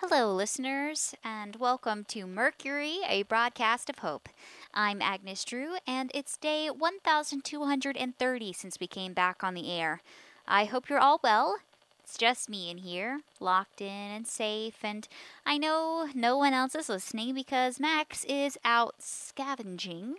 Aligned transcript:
Hello, 0.00 0.32
listeners, 0.32 1.16
and 1.24 1.56
welcome 1.56 2.04
to 2.04 2.24
Mercury, 2.24 2.98
a 3.08 3.24
broadcast 3.24 3.90
of 3.90 3.98
hope. 3.98 4.28
I'm 4.72 5.02
Agnes 5.02 5.44
Drew, 5.44 5.78
and 5.88 6.12
it's 6.14 6.36
day 6.36 6.70
1230 6.70 8.52
since 8.52 8.78
we 8.78 8.86
came 8.86 9.12
back 9.12 9.42
on 9.42 9.54
the 9.54 9.68
air. 9.72 10.00
I 10.46 10.66
hope 10.66 10.88
you're 10.88 11.00
all 11.00 11.18
well. 11.24 11.58
It's 12.04 12.16
just 12.16 12.48
me 12.48 12.70
in 12.70 12.78
here, 12.78 13.22
locked 13.40 13.80
in 13.80 14.12
and 14.12 14.24
safe, 14.24 14.76
and 14.84 15.08
I 15.44 15.58
know 15.58 16.08
no 16.14 16.38
one 16.38 16.54
else 16.54 16.76
is 16.76 16.88
listening 16.88 17.34
because 17.34 17.80
Max 17.80 18.24
is 18.26 18.56
out 18.64 18.94
scavenging. 19.00 20.14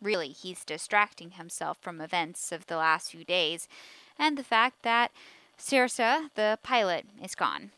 Really, 0.00 0.28
he's 0.28 0.64
distracting 0.64 1.32
himself 1.32 1.76
from 1.82 2.00
events 2.00 2.50
of 2.50 2.66
the 2.66 2.78
last 2.78 3.10
few 3.10 3.24
days 3.24 3.68
and 4.18 4.38
the 4.38 4.42
fact 4.42 4.84
that 4.84 5.10
Circe, 5.58 5.96
the 5.96 6.58
pilot, 6.62 7.04
is 7.22 7.34
gone. 7.34 7.72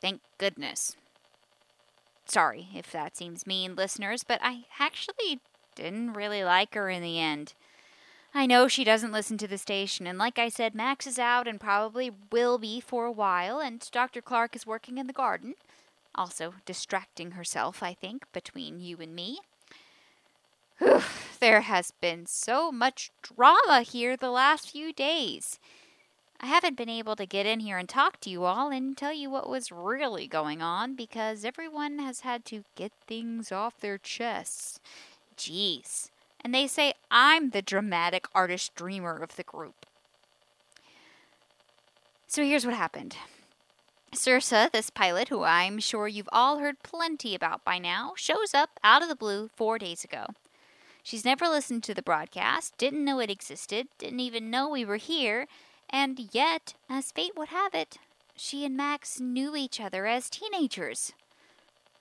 Thank 0.00 0.20
goodness. 0.38 0.96
Sorry 2.26 2.68
if 2.74 2.92
that 2.92 3.16
seems 3.16 3.46
mean, 3.46 3.74
listeners, 3.74 4.22
but 4.22 4.38
I 4.42 4.64
actually 4.78 5.40
didn't 5.74 6.12
really 6.12 6.44
like 6.44 6.74
her 6.74 6.90
in 6.90 7.02
the 7.02 7.18
end. 7.18 7.54
I 8.34 8.44
know 8.44 8.68
she 8.68 8.84
doesn't 8.84 9.12
listen 9.12 9.38
to 9.38 9.48
the 9.48 9.56
station, 9.56 10.06
and 10.06 10.18
like 10.18 10.38
I 10.38 10.50
said, 10.50 10.74
Max 10.74 11.06
is 11.06 11.18
out 11.18 11.48
and 11.48 11.58
probably 11.58 12.10
will 12.30 12.58
be 12.58 12.80
for 12.80 13.06
a 13.06 13.12
while, 13.12 13.58
and 13.58 13.88
Dr. 13.90 14.20
Clark 14.20 14.54
is 14.54 14.66
working 14.66 14.98
in 14.98 15.06
the 15.06 15.12
garden. 15.12 15.54
Also, 16.14 16.54
distracting 16.66 17.32
herself, 17.32 17.82
I 17.82 17.94
think, 17.94 18.30
between 18.32 18.80
you 18.80 18.98
and 18.98 19.14
me. 19.14 19.40
Whew, 20.78 21.02
there 21.40 21.62
has 21.62 21.90
been 21.90 22.26
so 22.26 22.70
much 22.70 23.10
drama 23.22 23.82
here 23.82 24.16
the 24.16 24.30
last 24.30 24.70
few 24.70 24.92
days. 24.92 25.58
I 26.40 26.46
haven't 26.46 26.76
been 26.76 26.88
able 26.88 27.16
to 27.16 27.26
get 27.26 27.46
in 27.46 27.60
here 27.60 27.78
and 27.78 27.88
talk 27.88 28.20
to 28.20 28.30
you 28.30 28.44
all 28.44 28.70
and 28.70 28.96
tell 28.96 29.12
you 29.12 29.28
what 29.28 29.48
was 29.48 29.72
really 29.72 30.28
going 30.28 30.62
on 30.62 30.94
because 30.94 31.44
everyone 31.44 31.98
has 31.98 32.20
had 32.20 32.44
to 32.46 32.64
get 32.76 32.92
things 33.06 33.50
off 33.50 33.80
their 33.80 33.98
chests. 33.98 34.78
Jeez. 35.36 36.10
And 36.44 36.54
they 36.54 36.68
say 36.68 36.94
I'm 37.10 37.50
the 37.50 37.62
dramatic 37.62 38.26
artist 38.34 38.74
dreamer 38.76 39.16
of 39.16 39.34
the 39.34 39.42
group. 39.42 39.84
So 42.28 42.44
here's 42.44 42.64
what 42.64 42.74
happened. 42.74 43.16
Circe, 44.14 44.50
this 44.72 44.90
pilot, 44.90 45.28
who 45.28 45.42
I'm 45.42 45.80
sure 45.80 46.06
you've 46.06 46.28
all 46.32 46.58
heard 46.58 46.82
plenty 46.82 47.34
about 47.34 47.64
by 47.64 47.78
now, 47.78 48.12
shows 48.16 48.54
up 48.54 48.78
out 48.84 49.02
of 49.02 49.08
the 49.08 49.16
blue 49.16 49.50
four 49.56 49.76
days 49.78 50.04
ago. 50.04 50.26
She's 51.02 51.24
never 51.24 51.48
listened 51.48 51.82
to 51.84 51.94
the 51.94 52.02
broadcast, 52.02 52.76
didn't 52.78 53.04
know 53.04 53.18
it 53.18 53.30
existed, 53.30 53.88
didn't 53.98 54.20
even 54.20 54.50
know 54.50 54.68
we 54.68 54.84
were 54.84 54.96
here, 54.96 55.46
and 55.90 56.28
yet, 56.32 56.74
as 56.88 57.12
fate 57.12 57.36
would 57.36 57.48
have 57.48 57.74
it, 57.74 57.98
she 58.36 58.64
and 58.64 58.76
Max 58.76 59.20
knew 59.20 59.56
each 59.56 59.80
other 59.80 60.06
as 60.06 60.30
teenagers. 60.30 61.12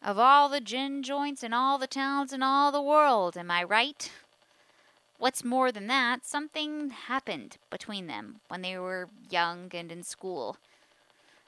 Of 0.03 0.19
all 0.19 0.49
the 0.49 0.61
gin 0.61 1.03
joints 1.03 1.43
in 1.43 1.53
all 1.53 1.77
the 1.77 1.87
towns 1.87 2.31
in 2.31 2.43
all 2.43 2.71
the 2.71 2.81
world, 2.81 3.37
am 3.37 3.49
I 3.49 3.63
right? 3.63 4.11
What's 5.17 5.43
more 5.43 5.71
than 5.71 5.87
that, 5.87 6.25
something 6.25 6.91
happened 6.91 7.57
between 7.71 8.05
them 8.05 8.39
when 8.49 8.61
they 8.61 8.77
were 8.77 9.09
young 9.29 9.71
and 9.73 9.91
in 9.91 10.03
school. 10.03 10.57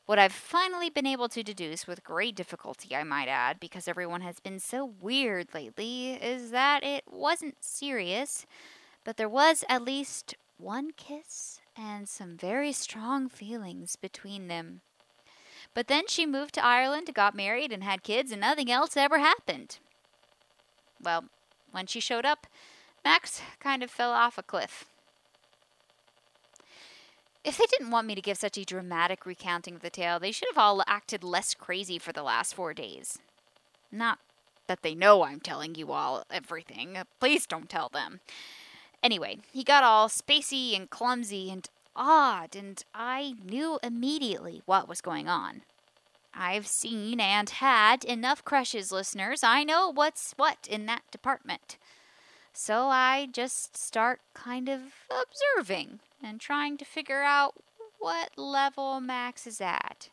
What 0.08 0.18
I've 0.18 0.34
finally 0.34 0.90
been 0.90 1.06
able 1.06 1.30
to 1.30 1.44
deduce 1.44 1.86
with 1.86 2.04
great 2.04 2.36
difficulty, 2.36 2.96
I 2.96 3.04
might 3.04 3.28
add, 3.28 3.60
because 3.60 3.88
everyone 3.88 4.22
has 4.22 4.40
been 4.40 4.60
so 4.60 4.92
weird 5.00 5.54
lately, 5.54 6.14
is 6.14 6.50
that 6.50 6.84
it 6.84 7.04
wasn't 7.12 7.58
serious, 7.64 8.48
but 9.04 9.18
there 9.18 9.30
was 9.30 9.64
at 9.70 9.84
least 9.84 10.34
one 10.58 10.90
kiss 10.98 11.62
and 11.80 12.10
some 12.10 12.36
very 12.36 12.74
strong 12.74 13.30
feelings 13.30 13.96
between 13.96 14.50
them. 14.50 14.82
But 15.74 15.88
then 15.88 16.08
she 16.08 16.26
moved 16.26 16.56
to 16.56 16.66
Ireland, 16.66 17.10
got 17.14 17.36
married, 17.36 17.72
and 17.72 17.84
had 17.84 18.04
kids, 18.04 18.32
and 18.32 18.42
nothing 18.42 18.70
else 18.70 18.98
ever 18.98 19.20
happened. 19.20 19.78
Well, 21.02 21.26
when 21.72 21.88
she 21.88 22.02
showed 22.02 22.26
up, 22.26 22.48
Max 23.06 23.42
kind 23.60 23.82
of 23.82 23.90
fell 23.90 24.12
off 24.12 24.38
a 24.38 24.44
cliff. 24.44 24.86
If 27.46 27.58
they 27.58 27.66
didn't 27.70 27.92
want 27.92 28.08
me 28.08 28.16
to 28.16 28.22
give 28.22 28.38
such 28.38 28.58
a 28.58 28.66
dramatic 28.66 29.26
recounting 29.26 29.76
of 29.76 29.82
the 29.82 29.90
tale, 29.90 30.20
they 30.20 30.34
should 30.34 30.50
have 30.50 30.58
all 30.58 30.84
acted 30.86 31.24
less 31.24 31.54
crazy 31.54 31.98
for 31.98 32.12
the 32.12 32.24
last 32.24 32.54
four 32.54 32.74
days. 32.74 33.20
Not 33.92 34.20
that 34.68 34.82
they 34.82 34.94
know 34.94 35.24
I'm 35.24 35.40
telling 35.40 35.76
you 35.76 35.94
all 35.94 36.26
everything. 36.30 36.98
Please 37.20 37.46
don't 37.46 37.70
tell 37.70 37.88
them. 37.88 38.20
Anyway, 39.02 39.40
he 39.52 39.64
got 39.64 39.84
all 39.84 40.10
spacey 40.10 40.76
and 40.76 40.90
clumsy 40.90 41.50
and 41.50 41.70
odd, 41.96 42.56
and 42.56 42.84
I 42.94 43.36
knew 43.44 43.80
immediately 43.82 44.62
what 44.66 44.88
was 44.88 45.02
going 45.02 45.28
on. 45.28 45.62
I've 46.34 46.68
seen 46.68 47.20
and 47.20 47.50
had 47.50 48.04
enough 48.04 48.44
crushes, 48.46 48.92
listeners. 48.92 49.44
I 49.44 49.64
know 49.64 49.90
what's 49.90 50.34
what 50.38 50.68
in 50.70 50.86
that 50.86 51.04
department. 51.12 51.78
So 52.54 52.88
I 52.88 53.28
just 53.32 53.78
start 53.78 54.22
kind 54.34 54.70
of 54.70 54.82
observing 55.10 56.00
and 56.22 56.40
trying 56.40 56.78
to 56.78 56.86
figure 56.86 57.24
out 57.24 57.56
what 58.00 58.38
level 58.38 59.00
Max 59.00 59.48
is 59.48 59.62
at. 59.62 60.10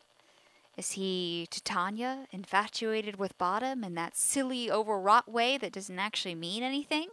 Is 0.77 0.93
he 0.93 1.47
Titania, 1.51 2.27
infatuated 2.33 3.17
with 3.17 3.39
Bottom 3.39 3.83
in 3.83 3.95
that 3.95 4.17
silly, 4.17 4.71
overwrought 4.71 5.29
way 5.29 5.57
that 5.59 5.73
doesn't 5.73 5.99
actually 5.99 6.35
mean 6.35 6.63
anything? 6.63 7.09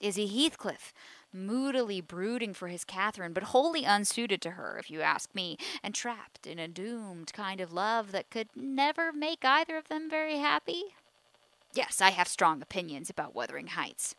Is 0.00 0.16
he 0.16 0.26
Heathcliff, 0.26 0.92
moodily 1.32 2.00
brooding 2.00 2.54
for 2.54 2.68
his 2.68 2.84
Catherine, 2.84 3.32
but 3.32 3.44
wholly 3.44 3.84
unsuited 3.84 4.40
to 4.42 4.52
her, 4.52 4.78
if 4.78 4.90
you 4.90 5.00
ask 5.00 5.34
me, 5.34 5.58
and 5.82 5.94
trapped 5.94 6.46
in 6.46 6.58
a 6.58 6.68
doomed 6.68 7.32
kind 7.32 7.60
of 7.60 7.72
love 7.72 8.12
that 8.12 8.30
could 8.30 8.48
never 8.54 9.12
make 9.12 9.44
either 9.44 9.76
of 9.76 9.88
them 9.88 10.08
very 10.08 10.38
happy? 10.38 10.84
Yes, 11.74 12.00
I 12.00 12.10
have 12.10 12.28
strong 12.28 12.62
opinions 12.62 13.10
about 13.10 13.34
Wuthering 13.34 13.68
Heights. 13.68 14.14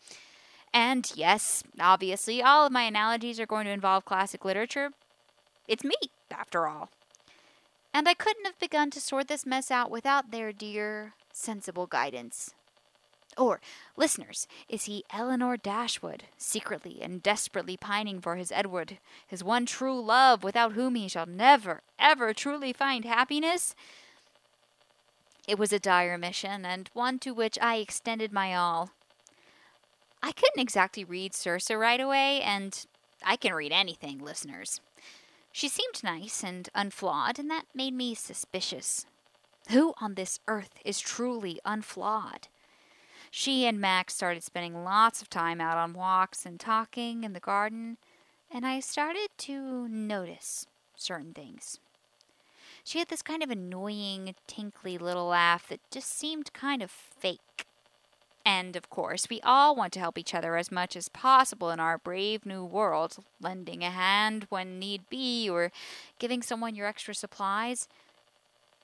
And 0.74 1.12
yes, 1.16 1.64
obviously, 1.80 2.44
all 2.44 2.66
of 2.66 2.72
my 2.72 2.84
analogies 2.84 3.40
are 3.40 3.46
going 3.46 3.66
to 3.66 3.72
involve 3.72 4.06
classic 4.06 4.46
literature. 4.46 4.92
It's 5.68 5.84
me, 5.84 5.96
after 6.30 6.68
all. 6.68 6.90
And 7.94 8.08
I 8.08 8.14
couldn't 8.14 8.46
have 8.46 8.60
begun 8.60 8.92
to 8.92 9.02
sort 9.02 9.28
this 9.28 9.46
mess 9.46 9.72
out 9.72 9.90
without 9.90 10.30
their 10.30 10.52
dear, 10.52 11.14
sensible 11.34 11.88
guidance. 11.88 12.54
Or, 13.40 13.62
listeners, 13.96 14.48
is 14.68 14.84
he 14.84 15.06
Elinor 15.14 15.56
Dashwood, 15.56 16.26
secretly 16.38 17.00
and 17.02 17.24
desperately 17.24 17.78
pining 17.78 18.20
for 18.20 18.36
his 18.36 18.52
Edward, 18.52 18.98
his 19.26 19.46
one 19.46 19.66
true 19.66 20.02
love, 20.02 20.44
without 20.44 20.74
whom 20.74 20.96
he 20.96 21.08
shall 21.08 21.26
never, 21.26 21.82
ever 21.98 22.34
truly 22.34 22.74
find 22.74 23.06
happiness? 23.06 23.76
It 25.48 25.58
was 25.58 25.72
a 25.72 25.80
dire 25.80 26.18
mission, 26.18 26.66
and 26.66 26.90
one 26.94 27.18
to 27.20 27.32
which 27.32 27.58
I 27.62 27.78
extended 27.78 28.34
my 28.34 28.54
all. 28.54 28.92
I 30.22 30.34
couldn't 30.34 30.62
exactly 30.62 31.06
read 31.06 31.34
Circe 31.34 31.72
right 31.72 32.02
away, 32.02 32.42
and 32.42 32.86
I 33.24 33.38
can 33.38 33.54
read 33.54 33.72
anything, 33.72 34.20
listeners. 34.20 34.82
She 35.54 35.70
seemed 35.70 36.04
nice 36.04 36.44
and 36.44 36.68
unflawed, 36.76 37.40
and 37.40 37.50
that 37.50 37.68
made 37.74 37.94
me 37.94 38.16
suspicious. 38.16 39.06
Who 39.70 39.94
on 40.02 40.16
this 40.16 40.42
earth 40.50 40.74
is 40.84 41.00
truly 41.00 41.62
unflawed? 41.64 42.50
She 43.32 43.66
and 43.66 43.80
Max 43.80 44.16
started 44.16 44.44
spending 44.44 44.84
lots 44.84 45.22
of 45.22 45.30
time 45.30 45.62
out 45.62 45.78
on 45.78 45.94
walks 45.94 46.46
and 46.46 46.60
talking 46.60 47.24
in 47.24 47.34
the 47.34 47.40
garden, 47.40 47.98
and 48.52 48.66
I 48.66 48.80
started 48.80 49.30
to 49.40 49.88
notice 49.88 50.66
certain 50.96 51.34
things. 51.34 51.80
She 52.84 52.98
had 52.98 53.10
this 53.10 53.22
kind 53.22 53.44
of 53.44 53.52
annoying, 53.52 54.34
tinkly 54.48 54.98
little 54.98 55.28
laugh 55.28 55.68
that 55.70 55.80
just 55.92 56.18
seemed 56.18 56.54
kind 56.54 56.82
of 56.82 56.90
fake. 56.90 57.66
And 58.44 58.76
of 58.76 58.90
course, 58.90 59.28
we 59.30 59.42
all 59.42 59.76
want 59.76 59.94
to 59.94 60.00
help 60.00 60.18
each 60.18 60.34
other 60.34 60.58
as 60.58 60.72
much 60.72 60.96
as 60.96 61.08
possible 61.08 61.70
in 61.70 61.80
our 61.80 62.00
brave 62.00 62.48
new 62.48 62.66
world, 62.66 63.18
lending 63.40 63.84
a 63.84 63.92
hand 63.92 64.48
when 64.50 64.80
need 64.80 65.08
be 65.10 65.48
or 65.48 65.72
giving 66.18 66.42
someone 66.42 66.74
your 66.74 66.88
extra 66.88 67.14
supplies. 67.14 67.88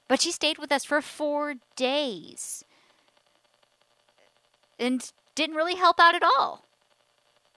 But 0.08 0.22
she 0.22 0.32
stayed 0.32 0.60
with 0.60 0.72
us 0.72 0.86
for 0.86 1.02
four 1.02 1.56
days 1.76 2.64
and 4.80 5.12
didn't 5.36 5.56
really 5.56 5.76
help 5.76 6.00
out 6.00 6.16
at 6.16 6.24
all. 6.24 6.66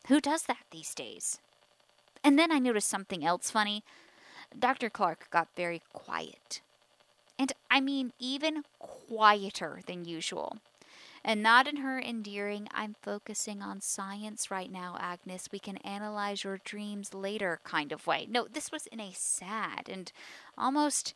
Who 0.09 0.20
does 0.20 0.43
that 0.44 0.65
these 0.70 0.94
days? 0.94 1.38
And 2.25 2.38
then 2.38 2.50
I 2.50 2.59
noticed 2.59 2.88
something 2.88 3.25
else 3.25 3.50
funny. 3.50 3.85
Dr. 4.59 4.91
Clark 4.91 5.31
got 5.31 5.49
very 5.56 5.82
quiet. 5.93 6.61
And 7.38 7.53
I 7.70 7.81
mean, 7.81 8.12
even 8.19 8.65
quieter 8.79 9.81
than 9.87 10.05
usual. 10.05 10.59
And 11.25 11.43
not 11.43 11.69
in 11.69 11.76
her 11.76 12.00
endearing, 12.00 12.69
I'm 12.73 12.97
focusing 13.03 13.61
on 13.61 13.81
science 13.81 14.50
right 14.50 14.70
now, 14.70 14.97
Agnes. 14.99 15.49
We 15.53 15.59
can 15.59 15.76
analyze 15.79 16.44
your 16.44 16.59
dreams 16.65 17.12
later 17.12 17.61
kind 17.65 17.93
of 17.93 18.06
way. 18.06 18.26
No, 18.31 18.47
this 18.50 18.73
was 18.73 18.87
in 18.87 19.00
a 19.00 19.12
sad 19.15 19.88
and 19.88 20.11
almost 20.56 21.15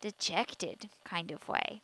dejected 0.00 0.88
kind 1.04 1.30
of 1.30 1.48
way. 1.48 1.82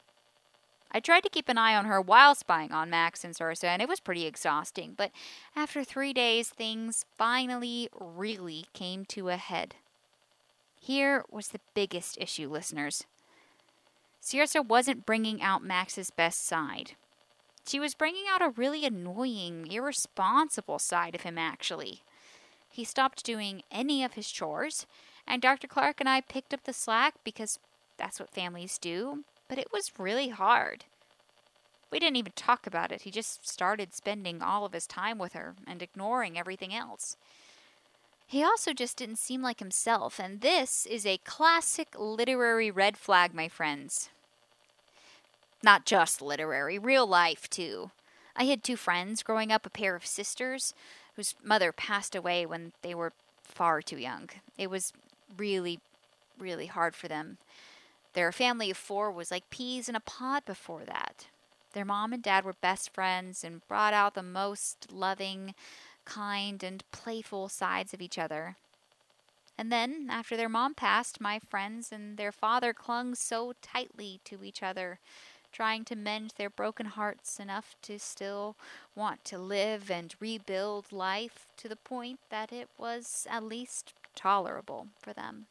I 0.94 1.00
tried 1.00 1.24
to 1.24 1.28
keep 1.28 1.48
an 1.48 1.58
eye 1.58 1.74
on 1.74 1.86
her 1.86 2.00
while 2.00 2.36
spying 2.36 2.70
on 2.70 2.88
Max 2.88 3.24
and 3.24 3.34
Circe, 3.34 3.64
and 3.64 3.82
it 3.82 3.88
was 3.88 3.98
pretty 3.98 4.26
exhausting. 4.26 4.94
But 4.96 5.10
after 5.56 5.82
three 5.82 6.12
days, 6.12 6.50
things 6.50 7.04
finally 7.18 7.88
really 7.98 8.66
came 8.74 9.04
to 9.06 9.28
a 9.28 9.36
head. 9.36 9.74
Here 10.80 11.24
was 11.28 11.48
the 11.48 11.60
biggest 11.74 12.16
issue, 12.20 12.48
listeners. 12.48 13.04
Circe 14.20 14.54
wasn't 14.68 15.04
bringing 15.04 15.42
out 15.42 15.64
Max's 15.64 16.10
best 16.10 16.46
side. 16.46 16.92
She 17.66 17.80
was 17.80 17.94
bringing 17.94 18.24
out 18.30 18.42
a 18.42 18.50
really 18.50 18.84
annoying, 18.84 19.66
irresponsible 19.68 20.78
side 20.78 21.16
of 21.16 21.22
him, 21.22 21.38
actually. 21.38 22.02
He 22.70 22.84
stopped 22.84 23.24
doing 23.24 23.62
any 23.72 24.04
of 24.04 24.12
his 24.12 24.30
chores, 24.30 24.86
and 25.26 25.42
Dr. 25.42 25.66
Clark 25.66 25.96
and 25.98 26.08
I 26.08 26.20
picked 26.20 26.54
up 26.54 26.64
the 26.64 26.72
slack 26.72 27.14
because 27.24 27.58
that's 27.96 28.20
what 28.20 28.30
families 28.30 28.78
do, 28.78 29.24
but 29.48 29.58
it 29.58 29.72
was 29.72 29.98
really 29.98 30.28
hard. 30.28 30.84
We 31.90 32.00
didn't 32.00 32.16
even 32.16 32.32
talk 32.34 32.66
about 32.66 32.90
it. 32.90 33.02
He 33.02 33.10
just 33.10 33.48
started 33.48 33.94
spending 33.94 34.42
all 34.42 34.64
of 34.64 34.72
his 34.72 34.86
time 34.86 35.18
with 35.18 35.32
her 35.34 35.54
and 35.66 35.80
ignoring 35.80 36.36
everything 36.36 36.74
else. 36.74 37.16
He 38.26 38.42
also 38.42 38.72
just 38.72 38.96
didn't 38.96 39.18
seem 39.18 39.42
like 39.42 39.60
himself, 39.60 40.18
and 40.18 40.40
this 40.40 40.86
is 40.86 41.06
a 41.06 41.18
classic 41.18 41.88
literary 41.96 42.70
red 42.70 42.96
flag, 42.96 43.34
my 43.34 43.48
friends. 43.48 44.08
Not 45.62 45.86
just 45.86 46.20
literary, 46.20 46.78
real 46.78 47.06
life, 47.06 47.48
too. 47.48 47.90
I 48.34 48.44
had 48.44 48.64
two 48.64 48.76
friends 48.76 49.22
growing 49.22 49.52
up, 49.52 49.64
a 49.64 49.70
pair 49.70 49.94
of 49.94 50.04
sisters, 50.04 50.74
whose 51.16 51.34
mother 51.44 51.70
passed 51.70 52.16
away 52.16 52.44
when 52.44 52.72
they 52.82 52.94
were 52.94 53.12
far 53.44 53.80
too 53.80 53.98
young. 53.98 54.30
It 54.58 54.68
was 54.68 54.92
really, 55.36 55.78
really 56.38 56.66
hard 56.66 56.96
for 56.96 57.08
them. 57.08 57.38
Their 58.14 58.32
family 58.32 58.70
of 58.70 58.76
four 58.76 59.10
was 59.10 59.30
like 59.30 59.50
peas 59.50 59.88
in 59.88 59.96
a 59.96 60.00
pod 60.00 60.44
before 60.44 60.84
that. 60.84 61.26
Their 61.72 61.84
mom 61.84 62.12
and 62.12 62.22
dad 62.22 62.44
were 62.44 62.54
best 62.54 62.94
friends 62.94 63.44
and 63.44 63.66
brought 63.66 63.92
out 63.92 64.14
the 64.14 64.22
most 64.22 64.92
loving, 64.92 65.54
kind, 66.04 66.62
and 66.62 66.82
playful 66.92 67.48
sides 67.48 67.92
of 67.92 68.00
each 68.00 68.18
other. 68.18 68.56
And 69.58 69.70
then, 69.70 70.08
after 70.10 70.36
their 70.36 70.48
mom 70.48 70.74
passed, 70.74 71.20
my 71.20 71.38
friends 71.38 71.92
and 71.92 72.16
their 72.16 72.32
father 72.32 72.72
clung 72.72 73.14
so 73.14 73.52
tightly 73.60 74.20
to 74.24 74.42
each 74.42 74.62
other 74.62 74.98
trying 75.54 75.84
to 75.84 75.94
mend 75.94 76.34
their 76.36 76.50
broken 76.50 76.86
hearts 76.86 77.38
enough 77.38 77.76
to 77.80 77.96
still 77.96 78.56
want 78.96 79.24
to 79.24 79.38
live 79.38 79.88
and 79.88 80.14
rebuild 80.18 80.90
life 80.90 81.46
to 81.56 81.68
the 81.68 81.76
point 81.76 82.18
that 82.28 82.52
it 82.52 82.68
was 82.76 83.26
at 83.30 83.44
least 83.44 83.94
tolerable 84.16 84.88
for 84.98 85.12
them. 85.12 85.46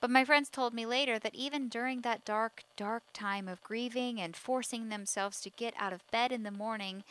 But 0.00 0.10
my 0.10 0.24
friends 0.24 0.48
told 0.48 0.74
me 0.74 0.84
later 0.84 1.18
that 1.18 1.34
even 1.34 1.68
during 1.68 2.02
that 2.02 2.24
dark, 2.24 2.64
dark 2.76 3.02
time 3.12 3.48
of 3.48 3.62
grieving 3.62 4.20
and 4.20 4.36
forcing 4.36 4.88
themselves 4.88 5.40
to 5.40 5.50
get 5.50 5.74
out 5.78 5.92
of 5.92 6.08
bed 6.10 6.32
in 6.32 6.42
the 6.42 6.50
morning, 6.50 7.02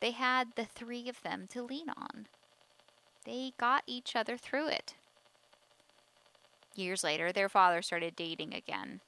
they 0.00 0.12
had 0.12 0.48
the 0.54 0.64
three 0.64 1.08
of 1.08 1.22
them 1.22 1.46
to 1.48 1.62
lean 1.62 1.88
on. 1.88 2.26
They 3.24 3.52
got 3.58 3.82
each 3.86 4.14
other 4.14 4.36
through 4.36 4.68
it. 4.68 4.94
Years 6.76 7.02
later, 7.02 7.32
their 7.32 7.48
father 7.48 7.82
started 7.82 8.16
dating 8.16 8.54
again. 8.54 9.00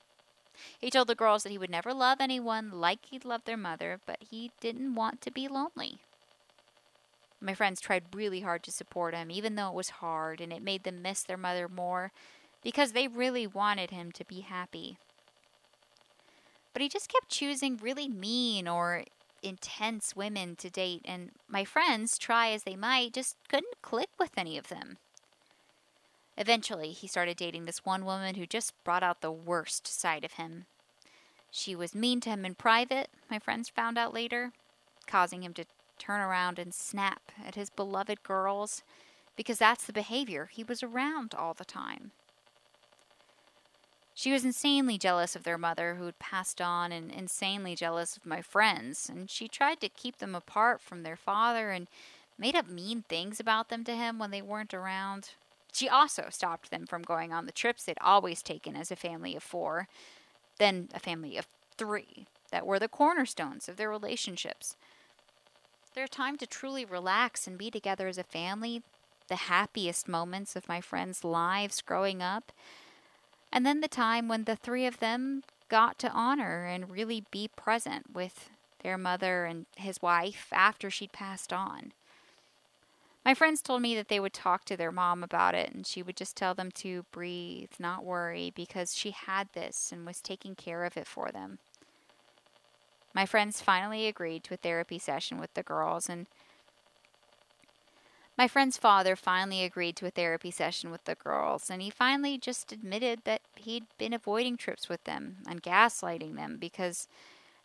He 0.78 0.90
told 0.90 1.08
the 1.08 1.14
girls 1.14 1.42
that 1.42 1.52
he 1.52 1.58
would 1.58 1.70
never 1.70 1.92
love 1.92 2.18
anyone 2.20 2.70
like 2.70 3.06
he'd 3.06 3.24
loved 3.24 3.46
their 3.46 3.56
mother, 3.56 4.00
but 4.06 4.18
he 4.30 4.50
didn't 4.60 4.94
want 4.94 5.20
to 5.22 5.30
be 5.30 5.48
lonely. 5.48 5.98
My 7.40 7.54
friends 7.54 7.80
tried 7.80 8.14
really 8.14 8.40
hard 8.40 8.62
to 8.64 8.72
support 8.72 9.14
him, 9.14 9.30
even 9.30 9.54
though 9.54 9.68
it 9.68 9.74
was 9.74 9.90
hard 9.90 10.40
and 10.40 10.52
it 10.52 10.62
made 10.62 10.84
them 10.84 11.02
miss 11.02 11.22
their 11.22 11.36
mother 11.36 11.68
more 11.68 12.12
because 12.66 12.90
they 12.90 13.06
really 13.06 13.46
wanted 13.46 13.92
him 13.92 14.10
to 14.10 14.24
be 14.24 14.40
happy. 14.40 14.98
But 16.72 16.82
he 16.82 16.88
just 16.88 17.08
kept 17.08 17.28
choosing 17.28 17.76
really 17.76 18.08
mean 18.08 18.66
or 18.66 19.04
intense 19.40 20.16
women 20.16 20.56
to 20.56 20.68
date, 20.68 21.02
and 21.04 21.30
my 21.48 21.64
friends, 21.64 22.18
try 22.18 22.50
as 22.50 22.64
they 22.64 22.74
might, 22.74 23.12
just 23.12 23.36
couldn't 23.48 23.80
click 23.82 24.08
with 24.18 24.32
any 24.36 24.58
of 24.58 24.66
them. 24.66 24.98
Eventually, 26.36 26.90
he 26.90 27.06
started 27.06 27.36
dating 27.36 27.66
this 27.66 27.86
one 27.86 28.04
woman 28.04 28.34
who 28.34 28.46
just 28.46 28.72
brought 28.82 29.04
out 29.04 29.20
the 29.20 29.30
worst 29.30 29.86
side 29.86 30.24
of 30.24 30.32
him. 30.32 30.66
She 31.52 31.76
was 31.76 31.94
mean 31.94 32.18
to 32.22 32.30
him 32.30 32.44
in 32.44 32.56
private, 32.56 33.10
my 33.30 33.38
friends 33.38 33.68
found 33.68 33.96
out 33.96 34.12
later, 34.12 34.50
causing 35.06 35.44
him 35.44 35.54
to 35.54 35.66
turn 36.00 36.20
around 36.20 36.58
and 36.58 36.74
snap 36.74 37.30
at 37.46 37.54
his 37.54 37.70
beloved 37.70 38.24
girls 38.24 38.82
because 39.36 39.58
that's 39.58 39.86
the 39.86 39.92
behavior 39.92 40.50
he 40.50 40.64
was 40.64 40.82
around 40.82 41.32
all 41.32 41.54
the 41.54 41.64
time. 41.64 42.10
She 44.18 44.32
was 44.32 44.46
insanely 44.46 44.96
jealous 44.96 45.36
of 45.36 45.44
their 45.44 45.58
mother, 45.58 45.96
who 45.96 46.06
had 46.06 46.18
passed 46.18 46.58
on, 46.62 46.90
and 46.90 47.12
insanely 47.12 47.76
jealous 47.76 48.16
of 48.16 48.24
my 48.24 48.40
friends, 48.40 49.10
and 49.10 49.28
she 49.28 49.46
tried 49.46 49.78
to 49.82 49.90
keep 49.90 50.16
them 50.16 50.34
apart 50.34 50.80
from 50.80 51.02
their 51.02 51.16
father 51.16 51.70
and 51.70 51.86
made 52.38 52.56
up 52.56 52.66
mean 52.66 53.02
things 53.02 53.38
about 53.38 53.68
them 53.68 53.84
to 53.84 53.94
him 53.94 54.18
when 54.18 54.30
they 54.30 54.40
weren't 54.40 54.72
around. 54.72 55.32
She 55.70 55.86
also 55.86 56.28
stopped 56.30 56.70
them 56.70 56.86
from 56.86 57.02
going 57.02 57.30
on 57.30 57.44
the 57.44 57.52
trips 57.52 57.84
they'd 57.84 57.98
always 58.00 58.40
taken 58.40 58.74
as 58.74 58.90
a 58.90 58.96
family 58.96 59.36
of 59.36 59.42
four, 59.42 59.86
then 60.56 60.88
a 60.94 60.98
family 60.98 61.36
of 61.36 61.46
three, 61.76 62.26
that 62.50 62.66
were 62.66 62.78
the 62.78 62.88
cornerstones 62.88 63.68
of 63.68 63.76
their 63.76 63.90
relationships. 63.90 64.76
Their 65.94 66.08
time 66.08 66.38
to 66.38 66.46
truly 66.46 66.86
relax 66.86 67.46
and 67.46 67.58
be 67.58 67.70
together 67.70 68.08
as 68.08 68.16
a 68.16 68.24
family, 68.24 68.82
the 69.28 69.36
happiest 69.36 70.08
moments 70.08 70.56
of 70.56 70.70
my 70.70 70.80
friends' 70.80 71.22
lives 71.22 71.82
growing 71.82 72.22
up, 72.22 72.50
and 73.56 73.64
then 73.64 73.80
the 73.80 73.88
time 73.88 74.28
when 74.28 74.44
the 74.44 74.54
three 74.54 74.84
of 74.84 75.00
them 75.00 75.42
got 75.70 75.98
to 76.00 76.10
honor 76.10 76.66
and 76.66 76.90
really 76.90 77.24
be 77.30 77.48
present 77.48 78.12
with 78.12 78.50
their 78.82 78.98
mother 78.98 79.46
and 79.46 79.64
his 79.76 80.02
wife 80.02 80.48
after 80.52 80.90
she'd 80.90 81.10
passed 81.10 81.54
on. 81.54 81.92
My 83.24 83.32
friends 83.32 83.62
told 83.62 83.80
me 83.80 83.94
that 83.94 84.08
they 84.08 84.20
would 84.20 84.34
talk 84.34 84.66
to 84.66 84.76
their 84.76 84.92
mom 84.92 85.22
about 85.22 85.54
it 85.54 85.72
and 85.72 85.86
she 85.86 86.02
would 86.02 86.16
just 86.16 86.36
tell 86.36 86.52
them 86.52 86.70
to 86.72 87.06
breathe, 87.12 87.70
not 87.78 88.04
worry, 88.04 88.52
because 88.54 88.94
she 88.94 89.12
had 89.12 89.48
this 89.54 89.90
and 89.90 90.04
was 90.04 90.20
taking 90.20 90.54
care 90.54 90.84
of 90.84 90.98
it 90.98 91.06
for 91.06 91.30
them. 91.30 91.58
My 93.14 93.24
friends 93.24 93.62
finally 93.62 94.06
agreed 94.06 94.44
to 94.44 94.54
a 94.54 94.58
therapy 94.58 94.98
session 94.98 95.38
with 95.38 95.54
the 95.54 95.62
girls 95.62 96.10
and 96.10 96.26
my 98.36 98.46
friend's 98.46 98.76
father 98.76 99.16
finally 99.16 99.64
agreed 99.64 99.96
to 99.96 100.06
a 100.06 100.10
therapy 100.10 100.50
session 100.50 100.90
with 100.90 101.04
the 101.04 101.14
girls, 101.14 101.70
and 101.70 101.80
he 101.80 101.90
finally 101.90 102.36
just 102.36 102.72
admitted 102.72 103.20
that 103.24 103.42
he'd 103.56 103.84
been 103.98 104.12
avoiding 104.12 104.56
trips 104.56 104.88
with 104.88 105.02
them 105.04 105.38
and 105.48 105.62
gaslighting 105.62 106.36
them 106.36 106.58
because 106.58 107.08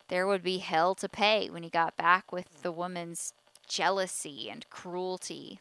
there 0.08 0.26
would 0.26 0.42
be 0.42 0.58
hell 0.58 0.94
to 0.94 1.08
pay 1.08 1.48
when 1.50 1.62
he 1.62 1.68
got 1.68 1.96
back 1.96 2.32
with 2.32 2.62
the 2.62 2.72
woman's 2.72 3.34
jealousy 3.68 4.48
and 4.50 4.68
cruelty. 4.70 5.60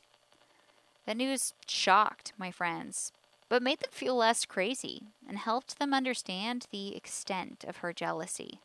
The 1.06 1.16
news 1.16 1.54
shocked 1.68 2.34
my 2.38 2.52
friends, 2.52 3.12
but 3.50 3.62
made 3.64 3.80
them 3.80 3.92
feel 3.92 4.16
less 4.16 4.46
crazy 4.46 5.04
and 5.28 5.38
helped 5.38 5.78
them 5.78 5.94
understand 5.94 6.68
the 6.72 6.96
extent 6.96 7.66
of 7.68 7.78
her 7.78 7.92
jealousy. 7.92 8.60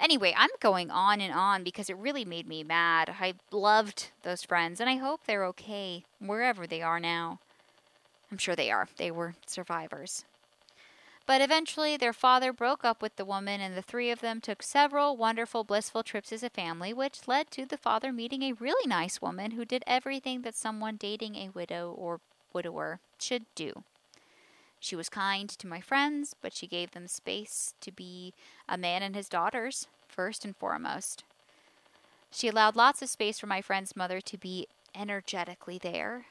Anyway, 0.00 0.34
I'm 0.34 0.50
going 0.60 0.90
on 0.90 1.20
and 1.20 1.32
on 1.32 1.62
because 1.62 1.90
it 1.90 1.96
really 1.96 2.24
made 2.24 2.48
me 2.48 2.64
mad. 2.64 3.14
I 3.20 3.34
loved 3.52 4.10
those 4.22 4.42
friends, 4.42 4.80
and 4.80 4.88
I 4.88 4.96
hope 4.96 5.20
they're 5.26 5.44
okay 5.46 6.04
wherever 6.18 6.66
they 6.66 6.80
are 6.80 6.98
now. 6.98 7.38
I'm 8.32 8.38
sure 8.38 8.56
they 8.56 8.70
are. 8.70 8.88
They 8.96 9.10
were 9.10 9.34
survivors. 9.46 10.24
But 11.26 11.42
eventually, 11.42 11.98
their 11.98 12.14
father 12.14 12.50
broke 12.50 12.82
up 12.82 13.02
with 13.02 13.16
the 13.16 13.26
woman, 13.26 13.60
and 13.60 13.76
the 13.76 13.82
three 13.82 14.10
of 14.10 14.20
them 14.20 14.40
took 14.40 14.62
several 14.62 15.18
wonderful, 15.18 15.64
blissful 15.64 16.02
trips 16.02 16.32
as 16.32 16.42
a 16.42 16.50
family, 16.50 16.94
which 16.94 17.28
led 17.28 17.50
to 17.50 17.66
the 17.66 17.76
father 17.76 18.10
meeting 18.10 18.42
a 18.42 18.54
really 18.54 18.88
nice 18.88 19.20
woman 19.20 19.52
who 19.52 19.66
did 19.66 19.84
everything 19.86 20.42
that 20.42 20.56
someone 20.56 20.96
dating 20.96 21.36
a 21.36 21.50
widow 21.50 21.94
or 21.96 22.20
widower 22.54 23.00
should 23.18 23.44
do. 23.54 23.84
She 24.80 24.96
was 24.96 25.08
kind 25.10 25.48
to 25.50 25.66
my 25.66 25.80
friends, 25.80 26.34
but 26.40 26.54
she 26.54 26.66
gave 26.66 26.92
them 26.92 27.06
space 27.06 27.74
to 27.82 27.92
be 27.92 28.32
a 28.68 28.78
man 28.78 29.02
and 29.02 29.14
his 29.14 29.28
daughters, 29.28 29.86
first 30.08 30.44
and 30.44 30.56
foremost. 30.56 31.22
She 32.30 32.48
allowed 32.48 32.76
lots 32.76 33.02
of 33.02 33.10
space 33.10 33.38
for 33.38 33.46
my 33.46 33.60
friend's 33.60 33.94
mother 33.94 34.20
to 34.22 34.38
be 34.38 34.66
energetically 34.94 35.78
there, 35.78 36.26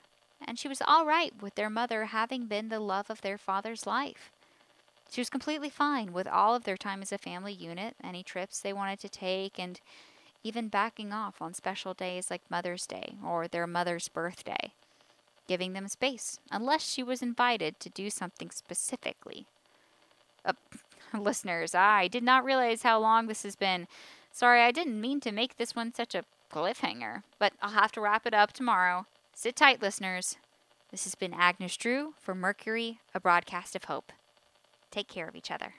and 0.46 0.58
she 0.58 0.68
was 0.68 0.82
all 0.86 1.06
right 1.06 1.34
with 1.42 1.56
their 1.56 1.70
mother 1.70 2.06
having 2.06 2.48
been 2.48 2.70
the 2.70 2.80
love 2.80 3.10
of 3.10 3.22
their 3.22 3.38
father's 3.38 3.86
life. 3.86 4.32
She 5.12 5.22
was 5.22 5.30
completely 5.30 5.70
fine 5.70 6.14
with 6.14 6.28
all 6.28 6.56
of 6.56 6.64
their 6.64 6.78
time 6.78 7.02
as 7.02 7.12
a 7.12 7.18
family 7.18 7.54
unit, 7.54 7.96
any 8.04 8.24
trips 8.24 8.60
they 8.60 8.74
wanted 8.74 9.00
to 9.02 9.10
take, 9.10 9.60
and 9.60 9.80
even 10.44 10.70
backing 10.70 11.12
off 11.12 11.42
on 11.42 11.54
special 11.54 11.94
days 11.94 12.32
like 12.32 12.42
Mother's 12.50 12.86
Day 12.86 13.16
or 13.26 13.48
their 13.48 13.68
mother's 13.68 14.08
birthday, 14.08 14.74
giving 15.50 15.74
them 15.74 15.88
space, 15.88 16.40
unless 16.52 16.88
she 16.88 17.02
was 17.02 17.24
invited 17.24 17.80
to 17.80 17.90
do 17.90 18.12
something 18.12 18.52
specifically. 18.52 19.48
Uh, 20.46 20.54
listeners, 21.20 21.74
I 21.74 22.08
did 22.08 22.22
not 22.22 22.46
realize 22.46 22.84
how 22.84 23.00
long 23.00 23.26
this 23.26 23.42
has 23.42 23.56
been. 23.56 23.88
Sorry, 24.32 24.62
I 24.62 24.72
didn't 24.72 25.02
mean 25.02 25.20
to 25.22 25.32
make 25.32 25.58
this 25.58 25.76
one 25.76 25.92
such 25.92 26.14
a 26.14 26.24
cliffhanger, 26.54 27.24
but 27.40 27.54
I'll 27.64 27.72
have 27.72 27.92
to 27.94 28.02
wrap 28.02 28.28
it 28.28 28.34
up 28.36 28.54
tomorrow. 28.54 29.08
Sit 29.34 29.56
tight, 29.56 29.82
listeners. 29.82 30.38
This 30.92 31.06
has 31.06 31.16
been 31.16 31.34
Agnes 31.34 31.76
Drew 31.76 32.14
for 32.20 32.36
Mercury, 32.36 33.00
a 33.16 33.20
broadcast 33.20 33.76
of 33.76 33.86
hope. 33.86 34.12
Take 34.92 35.08
care 35.08 35.28
of 35.28 35.36
each 35.36 35.50
other. 35.50 35.74